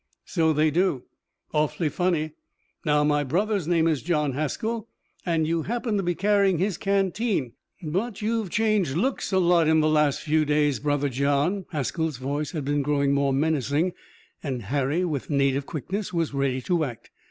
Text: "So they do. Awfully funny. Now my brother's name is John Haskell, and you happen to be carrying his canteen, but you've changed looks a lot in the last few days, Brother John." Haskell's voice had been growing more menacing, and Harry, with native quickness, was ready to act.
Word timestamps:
"So 0.25 0.51
they 0.51 0.71
do. 0.71 1.03
Awfully 1.53 1.87
funny. 1.89 2.31
Now 2.83 3.03
my 3.03 3.23
brother's 3.23 3.67
name 3.67 3.87
is 3.87 4.01
John 4.01 4.31
Haskell, 4.31 4.89
and 5.27 5.45
you 5.45 5.61
happen 5.61 5.95
to 5.97 6.01
be 6.01 6.15
carrying 6.15 6.57
his 6.57 6.75
canteen, 6.75 7.53
but 7.83 8.19
you've 8.19 8.49
changed 8.49 8.97
looks 8.97 9.31
a 9.31 9.37
lot 9.37 9.67
in 9.67 9.79
the 9.79 9.87
last 9.87 10.21
few 10.23 10.43
days, 10.43 10.79
Brother 10.79 11.07
John." 11.09 11.67
Haskell's 11.71 12.17
voice 12.17 12.49
had 12.49 12.65
been 12.65 12.81
growing 12.81 13.13
more 13.13 13.31
menacing, 13.31 13.93
and 14.41 14.63
Harry, 14.63 15.05
with 15.05 15.29
native 15.29 15.67
quickness, 15.67 16.11
was 16.11 16.33
ready 16.33 16.61
to 16.63 16.83
act. 16.83 17.11